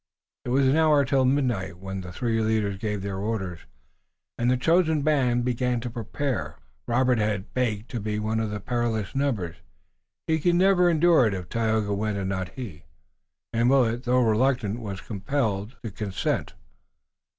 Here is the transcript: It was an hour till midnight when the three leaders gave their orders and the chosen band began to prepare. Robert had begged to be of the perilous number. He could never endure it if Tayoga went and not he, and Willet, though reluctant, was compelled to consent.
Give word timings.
It 0.45 0.49
was 0.49 0.65
an 0.67 0.75
hour 0.77 1.05
till 1.05 1.25
midnight 1.25 1.77
when 1.77 2.01
the 2.01 2.11
three 2.11 2.41
leaders 2.41 2.79
gave 2.79 3.03
their 3.03 3.19
orders 3.19 3.59
and 4.35 4.49
the 4.49 4.57
chosen 4.57 5.03
band 5.03 5.45
began 5.45 5.79
to 5.79 5.91
prepare. 5.91 6.57
Robert 6.87 7.19
had 7.19 7.53
begged 7.53 7.87
to 7.91 7.99
be 7.99 8.15
of 8.15 8.49
the 8.49 8.59
perilous 8.59 9.13
number. 9.13 9.57
He 10.25 10.39
could 10.39 10.55
never 10.55 10.89
endure 10.89 11.27
it 11.27 11.35
if 11.35 11.49
Tayoga 11.49 11.93
went 11.93 12.17
and 12.17 12.29
not 12.29 12.49
he, 12.55 12.81
and 13.53 13.69
Willet, 13.69 14.05
though 14.05 14.23
reluctant, 14.23 14.79
was 14.79 15.01
compelled 15.01 15.75
to 15.83 15.91
consent. 15.91 16.53